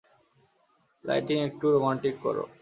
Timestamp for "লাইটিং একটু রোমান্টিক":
1.03-2.15